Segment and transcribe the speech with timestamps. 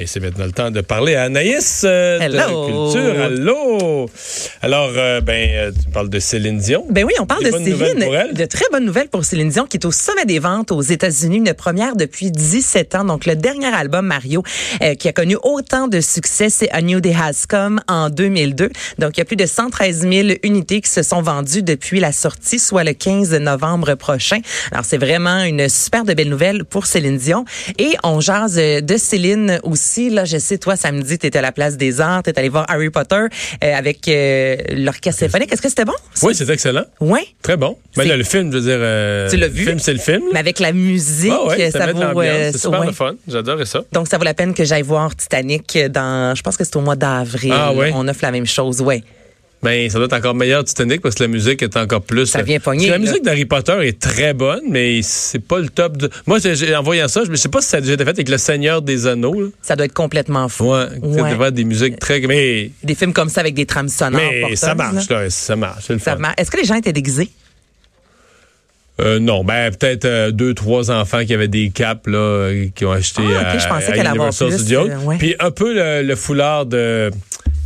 [0.00, 3.22] Et c'est maintenant le temps de parler à Anaïs euh, de Culture.
[3.22, 4.08] Allô!
[4.62, 6.86] Alors, euh, ben, euh, tu parles de Céline Dion.
[6.88, 8.06] Ben oui, on parle de Céline.
[8.32, 11.36] De très bonnes nouvelles pour Céline Dion, qui est au sommet des ventes aux États-Unis,
[11.36, 13.04] une première depuis 17 ans.
[13.04, 14.42] Donc, le dernier album, Mario,
[14.98, 18.70] qui a connu autant de succès, c'est A New Day Has Come en 2002.
[18.98, 22.12] Donc, il y a plus de 113 000 unités qui se sont vendues depuis la
[22.12, 24.38] sortie, soit le 15 novembre prochain.
[24.72, 27.44] Alors, c'est vraiment une super de belle nouvelle pour Céline Dion.
[27.76, 31.52] Et on jase de Céline aussi Là, je sais, toi, samedi, tu étais à la
[31.52, 35.52] place des arts, tu allé voir Harry Potter euh, avec euh, l'orchestre symphonique.
[35.52, 35.94] Est-ce que c'était bon?
[36.22, 36.84] Oui, c'était excellent.
[37.00, 37.20] Oui.
[37.42, 37.76] Très bon.
[37.96, 38.78] Mais là, le film, je veux dire.
[38.78, 39.64] Euh, tu l'as vu?
[39.64, 40.22] Le film, c'est le film.
[40.32, 41.32] Mais avec la musique,
[41.72, 42.22] ça, ça vaut.
[42.22, 43.14] c'est super le fun.
[43.26, 43.82] J'adorais ça.
[43.92, 46.34] Donc, ça vaut la peine que j'aille voir Titanic dans.
[46.34, 47.52] Je pense que c'est au mois d'avril.
[47.54, 47.92] Ah, ouais.
[47.94, 49.02] On offre la même chose, oui.
[49.62, 52.26] Ben, ça doit être encore meilleur Titanic parce que la musique est encore plus.
[52.26, 52.88] Ça vient pogner.
[52.88, 56.08] La musique d'Harry Potter est très bonne, mais c'est pas le top de.
[56.26, 56.38] Moi,
[56.76, 58.80] en voyant ça, je sais pas si ça a déjà été fait avec Le Seigneur
[58.80, 59.52] des Anneaux.
[59.60, 60.72] Ça doit être complètement fou.
[60.72, 60.86] Ouais.
[61.02, 61.36] ouais.
[61.38, 62.20] Ça des musiques très.
[62.20, 62.70] Mais...
[62.82, 64.20] Des films comme ça avec des trames sonores.
[64.20, 65.28] Mais ça marche, là.
[65.28, 65.90] ça marche.
[65.90, 67.30] Est-ce que les gens étaient déguisés?
[69.00, 72.92] Euh, non, ben peut-être euh, deux, trois enfants qui avaient des capes là, qui ont
[72.92, 74.88] acheté ah, okay, je pensais à, à Universal Studios.
[74.90, 75.16] Euh, ouais.
[75.18, 77.10] Puis un peu le, le foulard de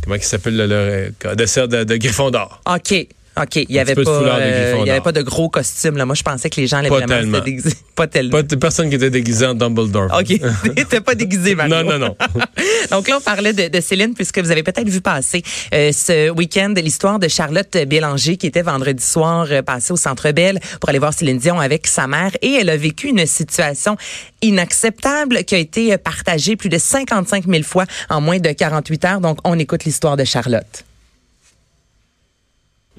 [0.05, 2.61] comment il s'appelle le, le, dessert de, de Griffon-d'or.
[2.65, 3.07] OK.
[3.37, 5.97] OK, il n'y avait, pas, euh, avait pas de gros costumes.
[5.97, 6.05] Là.
[6.05, 7.39] Moi, je pensais que les gens allaient pas vraiment tellement.
[7.39, 7.73] se déguiser.
[7.95, 8.31] Pas tellement.
[8.31, 10.13] Pas de personne qui était déguisée en Dumbledore.
[10.19, 10.27] OK,
[10.75, 11.75] t'étais pas déguisé, Mario.
[11.75, 12.17] Non, non, non.
[12.91, 16.29] Donc là, on parlait de, de Céline, puisque vous avez peut-être vu passer euh, ce
[16.29, 20.89] week-end l'histoire de Charlotte Bélanger, qui était vendredi soir euh, passée au Centre Bell pour
[20.89, 22.31] aller voir Céline Dion avec sa mère.
[22.41, 23.95] Et elle a vécu une situation
[24.41, 29.21] inacceptable qui a été partagée plus de 55 000 fois en moins de 48 heures.
[29.21, 30.83] Donc, on écoute l'histoire de Charlotte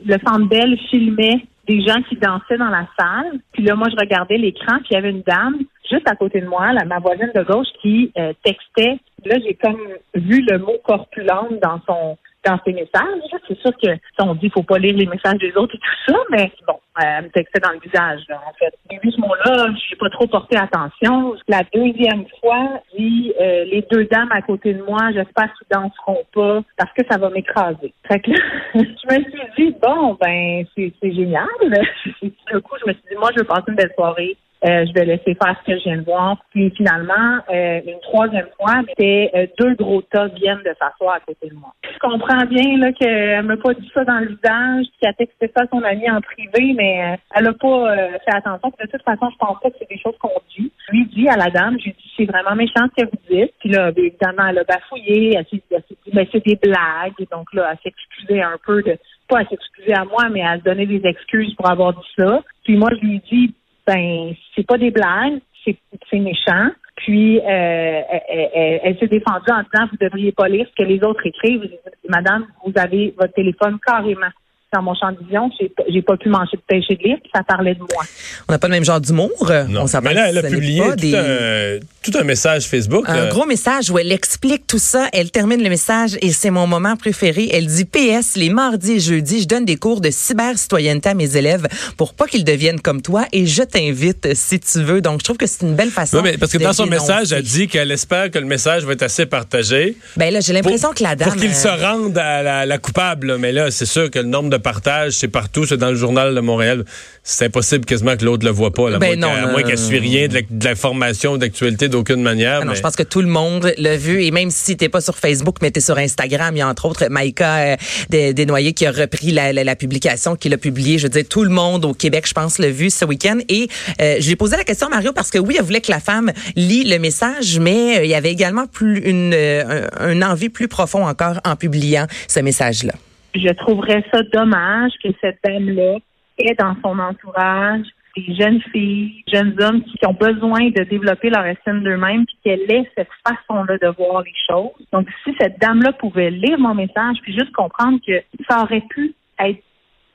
[0.05, 3.41] le Centre filmait des gens qui dansaient dans la salle.
[3.53, 5.59] Puis là, moi, je regardais l'écran, puis il y avait une dame
[5.91, 8.99] juste à côté de moi, là, ma voisine de gauche, qui euh, textait.
[9.25, 9.81] Là, j'ai comme
[10.15, 13.23] vu le mot corpulente dans son dans ses messages.
[13.49, 13.89] C'est sûr que
[14.21, 17.25] on dit faut pas lire les messages des autres et tout ça, mais bon, elle
[17.25, 18.75] me textait dans le visage, en fait.
[18.89, 21.37] Ce mot-là, j'ai pas trop porté attention.
[21.49, 26.25] La deuxième fois, dit euh, les deux dames à côté de moi, j'espère qu'ils danseront
[26.35, 27.93] pas parce que ça va m'écraser.
[28.09, 28.23] Fait
[28.75, 31.47] je me suis dit, bon, ben, c'est génial.
[32.23, 34.93] Du coup, je me suis dit, moi, je veux passer une belle soirée euh, je
[34.93, 36.37] vais laisser faire ce que je viens de voir.
[36.51, 41.21] Puis finalement, euh, une troisième fois, c'était euh, deux gros tas viennent de s'asseoir à
[41.21, 41.73] côté de moi.
[41.85, 45.51] Je comprends bien là qu'elle m'a pas dit ça dans le visage, qu'elle a texté
[45.57, 48.73] ça à son ami en privé, mais elle a pas fait attention.
[48.81, 50.73] de toute façon, je pense pas que c'est des choses qu'on dit.
[50.89, 53.19] Je lui dis à la dame, je lui dis c'est vraiment méchant ce que vous
[53.31, 53.53] dites.
[53.61, 57.27] Puis là, bien, évidemment, elle a bafouillé, elle s'est dit mais c'est des blagues.
[57.31, 58.99] Donc là, elle s'excusait un peu de
[59.29, 62.43] pas à s'excuser à moi, mais à se donner des excuses pour avoir dit ça.
[62.65, 63.55] Puis moi, je lui dis
[63.87, 66.71] ben c'est pas des blagues, c'est méchant.
[66.97, 71.03] Puis euh, elle, elle s'est défendue en disant vous devriez pas lire ce que les
[71.05, 71.71] autres écrivent.
[72.09, 74.31] Madame, vous avez votre téléphone carrément
[74.77, 75.51] dans mon champ de vision,
[75.89, 78.05] j'ai pas pu manger de pêcher de livre, ça parlait de moi.
[78.49, 79.31] On n'a pas le même genre d'humour.
[79.41, 83.05] On Mais là, elle a publié tout, un, tout, un, message Facebook.
[83.09, 85.09] Un gros message où elle explique tout ça.
[85.13, 87.49] Elle termine le message et c'est mon moment préféré.
[87.53, 91.37] Elle dit PS, les mardis et jeudis, je donne des cours de cyber-citoyenneté à mes
[91.37, 91.67] élèves
[91.97, 95.01] pour pas qu'ils deviennent comme toi et je t'invite si tu veux.
[95.01, 96.19] Donc, je trouve que c'est une belle façon.
[96.19, 98.93] Oui, mais parce que dans son message, elle dit qu'elle espère que le message va
[98.93, 99.97] être assez partagé.
[100.17, 101.31] Ben là, j'ai l'impression que la dame.
[101.31, 103.39] Pour qu'il se euh, rende à la, la coupable.
[103.39, 106.35] Mais là, c'est sûr que le nombre de partage, c'est partout, c'est dans le journal
[106.35, 106.85] de Montréal.
[107.23, 108.91] C'est impossible quasiment que l'autre le voit pas.
[108.91, 112.59] Là, ben non, à moins qu'elle suit rien de l'information, d'actualité d'aucune manière.
[112.63, 114.25] Ah non, je pense que tout le monde l'a vu.
[114.25, 116.87] Et même si t'es pas sur Facebook, mais t'es sur Instagram, il y a entre
[116.87, 120.99] autres Maïka euh, Desnoyers qui a repris la, publication, qui l'a publiée.
[120.99, 123.39] Je veux dire, tout le monde au Québec, je pense, l'a vu ce week-end.
[123.49, 123.69] Et
[124.01, 125.93] euh, je lui ai posé la question à Mario parce que oui, elle voulait que
[125.93, 130.49] la femme lit le message, mais euh, il y avait également plus une, un envie
[130.49, 132.95] plus profond encore en publiant ce message-là
[133.39, 135.99] je trouverais ça dommage que cette dame-là
[136.39, 137.87] ait dans son entourage
[138.17, 142.73] des jeunes filles, jeunes hommes qui ont besoin de développer leur estime d'eux-mêmes, puis qu'elle
[142.73, 144.87] ait cette façon-là de voir les choses.
[144.93, 149.15] Donc, si cette dame-là pouvait lire mon message, puis juste comprendre que ça aurait pu
[149.39, 149.63] être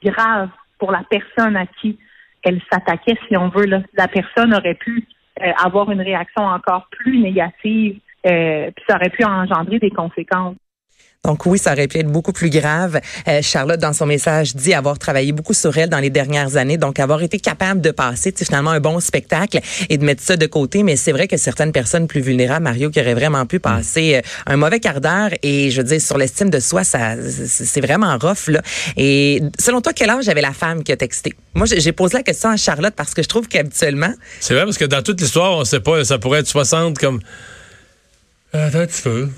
[0.03, 2.00] grave pour la personne à qui
[2.44, 3.83] elle s'attaquait, si on veut, là.
[3.94, 5.06] la personne aurait pu
[5.44, 10.56] euh, avoir une réaction encore plus négative euh, puis ça aurait pu engendrer des conséquences.
[11.23, 13.00] Donc oui, ça aurait pu être beaucoup plus grave.
[13.27, 16.77] Euh, Charlotte, dans son message, dit avoir travaillé beaucoup sur elle dans les dernières années,
[16.77, 19.59] donc avoir été capable de passer finalement un bon spectacle
[19.89, 20.81] et de mettre ça de côté.
[20.81, 24.21] Mais c'est vrai que certaines personnes plus vulnérables, Mario, qui auraient vraiment pu passer euh,
[24.47, 28.18] un mauvais quart d'heure et je veux dire, sur l'estime de soi, ça c'est vraiment
[28.18, 28.47] rough.
[28.47, 28.63] Là.
[28.97, 31.35] Et selon toi, quel âge avait la femme qui a texté?
[31.53, 34.13] Moi, j'ai posé la question à Charlotte parce que je trouve qu'habituellement...
[34.39, 37.19] C'est vrai, parce que dans toute l'histoire, on sait pas, ça pourrait être 60 comme...
[38.53, 39.29] Attends un petit peu.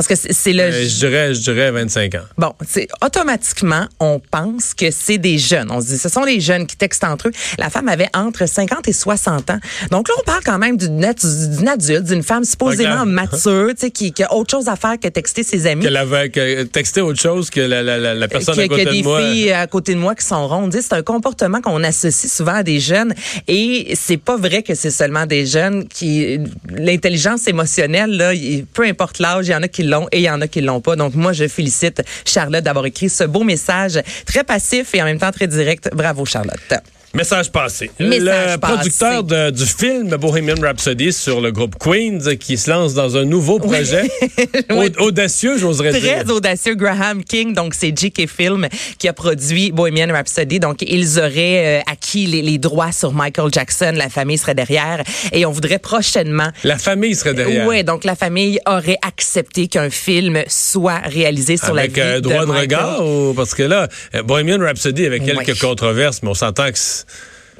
[0.00, 0.62] Parce que c'est le.
[0.62, 2.24] Euh, je dirais, je dirais 25 ans.
[2.38, 5.70] Bon, c'est automatiquement, on pense que c'est des jeunes.
[5.70, 7.32] On se dit, ce sont les jeunes qui textent entre eux.
[7.58, 9.58] La femme avait entre 50 et 60 ans.
[9.90, 14.14] Donc là, on parle quand même d'une adulte, d'une femme supposément mature, tu sais, qui,
[14.14, 15.84] qui, a autre chose à faire que texter ses amis.
[15.84, 19.20] Qu'elle avait que texter autre chose que la, la, la personne à côté de moi.
[19.20, 20.74] Que des filles à côté de moi qui sont rondes.
[20.80, 23.12] C'est un comportement qu'on associe souvent à des jeunes.
[23.48, 26.38] Et c'est pas vrai que c'est seulement des jeunes qui
[26.70, 28.32] l'intelligence émotionnelle là,
[28.72, 30.80] peu importe l'âge, il y en a qui et il y en a qui l'ont
[30.80, 30.96] pas.
[30.96, 35.18] Donc moi, je félicite Charlotte d'avoir écrit ce beau message très passif et en même
[35.18, 35.90] temps très direct.
[35.94, 36.74] Bravo Charlotte.
[37.12, 37.90] Message passé.
[37.98, 43.24] le producteur du film Bohemian Rhapsody sur le groupe Queens qui se lance dans un
[43.24, 44.08] nouveau projet.
[44.98, 46.00] Audacieux, j'oserais dire.
[46.00, 46.76] Très audacieux.
[46.76, 48.68] Graham King, donc c'est JK Film
[48.98, 50.60] qui a produit Bohemian Rhapsody.
[50.60, 53.92] Donc ils auraient euh, acquis les, droits sur Michael Jackson.
[53.96, 55.02] La famille serait derrière
[55.32, 56.50] et on voudrait prochainement.
[56.62, 57.66] La famille serait derrière.
[57.66, 62.46] Oui, donc la famille aurait accepté qu'un film soit réalisé sur la vie euh, droit
[62.46, 66.70] de, regard ou parce que là, euh, Bohemian Rhapsody avait quelques controverses, mais on s'entend
[66.70, 66.78] que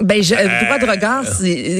[0.00, 1.24] ben, je, euh, droit de regard,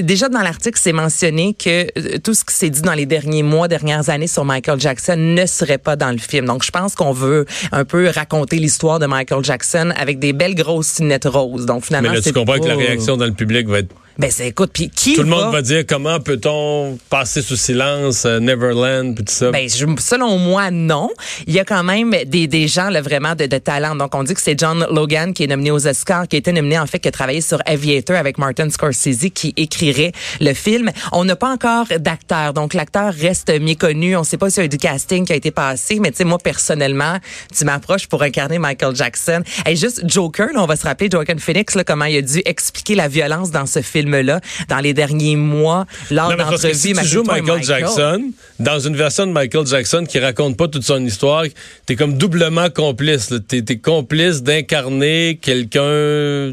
[0.02, 3.42] déjà dans l'article, c'est mentionné que euh, tout ce qui s'est dit dans les derniers
[3.42, 6.44] mois, dernières années sur Michael Jackson ne serait pas dans le film.
[6.44, 10.54] Donc, je pense qu'on veut un peu raconter l'histoire de Michael Jackson avec des belles
[10.54, 11.64] grosses lunettes roses.
[11.64, 14.30] Donc, finalement, Mais là, tu comprends que la réaction dans le public va être ben
[14.30, 18.38] c'est écoute, puis qui Tout le monde va dire comment peut-on passer sous silence euh,
[18.38, 19.50] Neverland puis tout ça.
[19.50, 21.08] Ben selon moi non.
[21.46, 23.96] Il y a quand même des, des gens là, vraiment de, de talent.
[23.96, 26.52] Donc on dit que c'est John Logan qui est nominé aux Oscars, qui a été
[26.52, 30.90] nominé en fait qui a travaillé sur Aviator avec Martin Scorsese qui écrirait le film.
[31.12, 32.52] On n'a pas encore d'acteur.
[32.52, 34.18] Donc l'acteur reste méconnu.
[34.18, 36.18] On sait pas s'il y a eu du casting qui a été passé, mais tu
[36.18, 37.16] sais moi personnellement,
[37.56, 39.42] tu m'approches pour incarner Michael Jackson.
[39.66, 42.42] Et juste Joker, là, on va se rappeler Joaquin Phoenix là, comment il a dû
[42.44, 46.74] expliquer la violence dans ce film là dans les derniers mois lors d'entrevues.
[46.74, 50.84] Si tu joues Michael, Jackson dans une version de Michael Jackson qui raconte pas toute
[50.84, 51.44] son histoire,
[51.86, 53.32] t'es comme doublement complice.
[53.48, 56.52] T'es es complice d'incarner quelqu'un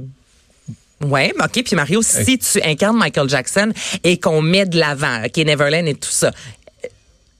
[1.03, 1.63] Ouais, ok.
[1.63, 3.71] Puis Mario, si tu incarnes Michael Jackson
[4.03, 6.31] et qu'on met de l'avant, ok, Neverland et tout ça,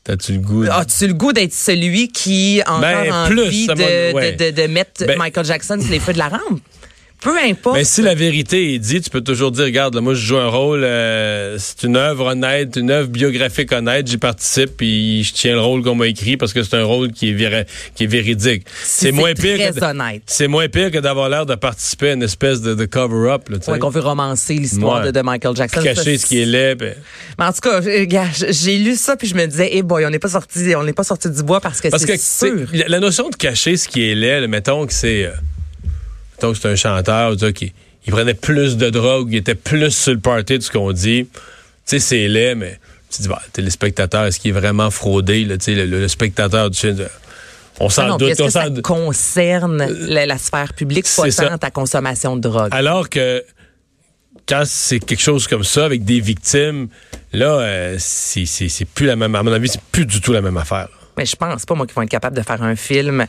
[0.08, 0.64] As-tu le goût?
[0.64, 5.18] As-tu le goût d'être celui qui a encore ben, envie de, de, de, mettre ben
[5.18, 6.62] Michael Jackson sur les feux de la rampe?
[7.22, 7.76] Peu importe.
[7.76, 10.38] Mais si la vérité est dit, tu peux toujours dire, regarde, là, moi je joue
[10.38, 15.34] un rôle, euh, c'est une œuvre honnête, une œuvre biographique honnête, j'y participe, puis je
[15.34, 18.08] tiens le rôle qu'on m'a écrit parce que c'est un rôle qui est, qui est
[18.08, 18.66] véridique.
[18.84, 19.60] c'est moins pire.
[20.26, 23.50] C'est moins pire que d'avoir l'air de participer à une espèce de, cover-up.
[23.68, 25.82] Ouais, qu'on veut romancer l'histoire de, Michael Jackson.
[25.82, 26.76] Cacher ce qui est laid.
[26.76, 26.96] Ben.
[27.40, 30.20] Mais en tout cas, j'ai lu ça puis je me disais, eh boy, on n'est
[30.20, 32.68] pas sorti, on n'est pas sorti du bois parce que c'est sûr.
[32.88, 35.32] La notion de cacher ce qui est laid, mettons que c'est euh,
[36.42, 37.74] donc, c'est un chanteur qui
[38.08, 41.28] il prenait plus de drogue, il était plus sur le party de ce qu'on dit.
[41.34, 41.40] Tu
[41.86, 42.80] sais, c'est laid, mais
[43.12, 46.78] tu dis, bah, téléspectateur, est-ce qu'il est vraiment fraudé, là, le, le, le spectateur du
[46.78, 47.06] film?
[47.80, 48.30] On s'en ah doute.
[48.30, 52.70] Est-ce que ça concerne euh, la, sphère publique, pas tant ta consommation de drogue?
[52.72, 53.44] Alors que
[54.48, 56.88] quand c'est quelque chose comme ça, avec des victimes,
[57.34, 60.58] là, euh, c'est plus la même, à mon avis, c'est plus du tout la même
[60.58, 60.88] affaire.
[61.18, 63.26] Mais je pense pas, moi, qu'ils vont être capables de faire un film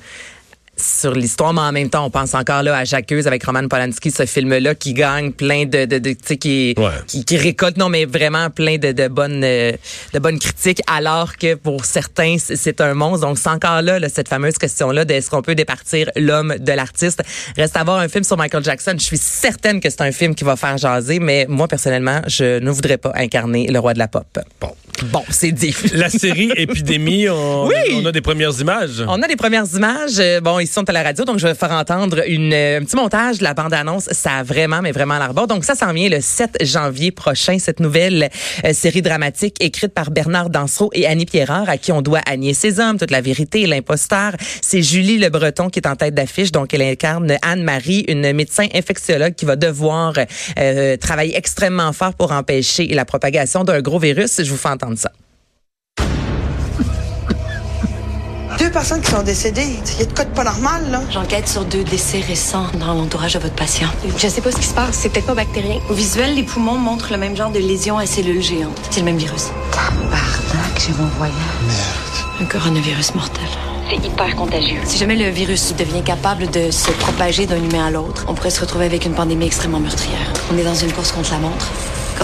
[0.81, 4.11] sur l'histoire, mais en même temps, on pense encore là à Jacqueuse avec Roman Polanski,
[4.11, 6.75] ce film-là qui gagne plein de, de, de tu sais, qui,
[7.07, 9.73] qui, qui, récolte, non, mais vraiment plein de, de bonnes, euh,
[10.13, 13.27] de bonnes critiques, alors que pour certains, c'est un monstre.
[13.27, 16.73] Donc, c'est encore là, là, cette fameuse question-là de est-ce qu'on peut départir l'homme de
[16.73, 17.23] l'artiste?
[17.57, 18.95] Reste à voir un film sur Michael Jackson.
[18.99, 22.59] Je suis certaine que c'est un film qui va faire jaser, mais moi, personnellement, je
[22.59, 24.27] ne voudrais pas incarner le roi de la pop.
[24.61, 24.75] Bon.
[25.07, 25.75] Bon, c'est dit.
[25.93, 29.05] La série Épidémie, on, on a des premières images.
[29.07, 30.21] On a des premières images.
[30.43, 33.45] Bon, sont à la radio, donc je vais faire entendre une, un petit montage de
[33.45, 34.09] la bande-annonce.
[34.13, 35.47] Ça a vraiment, mais vraiment l'air bon.
[35.47, 38.29] Donc ça s'en vient le 7 janvier prochain, cette nouvelle
[38.65, 42.65] euh, série dramatique écrite par Bernard Dansereau et Annie Pierrard, à qui on doit Agnès
[42.79, 44.33] hommes, toute la vérité, l'imposteur.
[44.61, 48.67] C'est Julie Le Breton qui est en tête d'affiche, donc elle incarne Anne-Marie, une médecin
[48.75, 50.15] infectiologue qui va devoir
[50.59, 54.43] euh, travailler extrêmement fort pour empêcher la propagation d'un gros virus.
[54.43, 55.11] Je vous fais entendre ça.
[58.59, 59.79] Deux personnes qui sont décédées.
[59.95, 61.01] Il y a de quoi de pas normal, là?
[61.13, 63.89] J'enquête sur deux décès récents dans l'entourage de votre patient.
[64.17, 64.97] Je sais pas ce qui se passe.
[64.97, 65.79] C'est peut-être pas bactérien.
[65.89, 68.77] Au visuel, les poumons montrent le même genre de lésions à cellules géantes.
[68.91, 69.47] C'est le même virus.
[69.71, 70.01] Pardon.
[70.75, 71.35] que j'ai mon voyage.
[71.67, 72.41] Merde.
[72.41, 73.45] Un coronavirus mortel.
[73.89, 74.81] C'est hyper contagieux.
[74.85, 78.51] Si jamais le virus devient capable de se propager d'un humain à l'autre, on pourrait
[78.51, 80.33] se retrouver avec une pandémie extrêmement meurtrière.
[80.53, 81.71] On est dans une course contre la montre.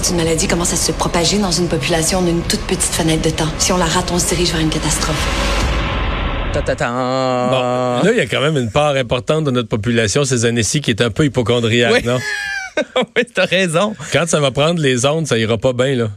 [0.05, 2.83] Quand une maladie commence à se propager dans une population, on a une toute petite
[2.83, 3.49] fenêtre de temps.
[3.59, 5.17] Si on la rate, on se dirige vers une catastrophe.
[6.53, 6.89] Ta, ta, ta.
[6.91, 10.83] Bon, là, il y a quand même une part importante de notre population ces années-ci
[10.83, 12.03] qui est un peu hypochondriaque, Oui.
[12.05, 12.19] non?
[13.17, 13.95] oui, t'as raison.
[14.13, 16.09] Quand ça va prendre les ondes, ça ira pas bien, là.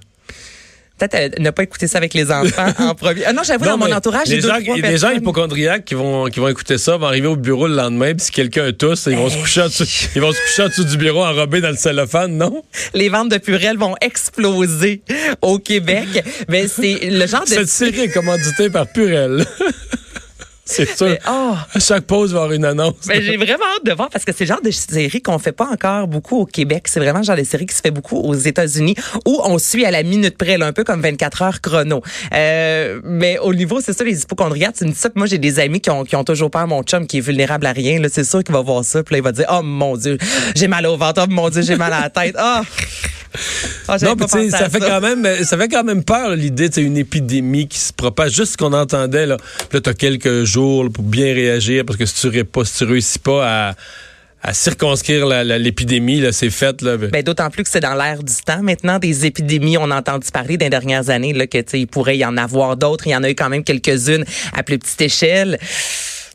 [0.97, 3.25] Peut-être euh, ne pas écouter ça avec les enfants en premier.
[3.25, 5.93] Ah non, j'avoue, dans mon entourage, j'ai les deux, gens, trois les gens hypochondriaques qui
[5.93, 9.07] vont, qui vont écouter ça vont arriver au bureau le lendemain, puis si quelqu'un tousse,
[9.07, 9.85] ils vont se coucher en dessous,
[10.15, 12.63] ils vont se coucher en dessous du bureau enrobés dans le cellophane, non?
[12.93, 15.01] Les ventes de Purel vont exploser
[15.41, 16.07] au Québec.
[16.49, 17.47] Mais c'est le genre de...
[17.49, 19.45] Cette série est commanditée par Purel.
[20.67, 21.07] C'est sûr.
[21.07, 21.55] Mais, oh.
[21.73, 23.07] À chaque pause, il va y avoir une annonce.
[23.07, 25.53] Ben, j'ai vraiment hâte de voir parce que c'est le genre de série qu'on fait
[25.53, 26.87] pas encore beaucoup au Québec.
[26.87, 28.95] C'est vraiment le genre de série qui se fait beaucoup aux États-Unis
[29.25, 32.01] où on suit à la minute près, là, un peu comme 24 heures chrono.
[32.33, 35.59] Euh, mais au niveau, c'est ça, les hypochondriaques, tu me dis ça, moi j'ai des
[35.59, 37.99] amis qui ont, qui ont toujours peur, mon chum qui est vulnérable à rien.
[37.99, 40.17] Là, c'est sûr qu'il va voir ça, puis là, il va dire, oh mon Dieu,
[40.55, 42.35] j'ai mal au ventre, oh mon Dieu, j'ai mal à la tête.
[42.37, 42.61] Ah!
[43.87, 46.97] Ah, Non, à ça fait quand même, ça fait quand même peur l'idée, c'est une
[46.97, 48.33] épidémie qui se propage.
[48.33, 49.37] Juste ce qu'on entendait là.
[49.71, 52.83] Là, t'as quelques jours là, pour bien réagir parce que si tu, pas, si tu
[52.85, 53.75] réussis pas à,
[54.43, 56.97] à circonscrire l'épidémie, là, c'est fait là.
[56.97, 59.77] Ben, d'autant plus que c'est dans l'air du temps maintenant des épidémies.
[59.77, 62.77] On a entendu parler dans les dernières années là, que il pourrait y en avoir
[62.77, 63.07] d'autres.
[63.07, 65.59] Il y en a eu quand même quelques-unes à plus petite échelle.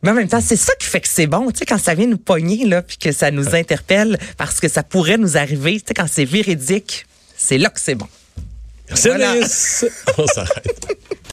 [0.03, 1.95] Mais en même temps, c'est ça qui fait que c'est bon, tu sais, quand ça
[1.95, 5.75] vient nous pogner, là, puis que ça nous interpelle, parce que ça pourrait nous arriver,
[5.75, 7.07] tu sais, quand c'est véridique,
[7.37, 8.09] c'est là que c'est bon.
[8.89, 9.35] Merci Voilà.
[10.19, 10.87] On s'arrête.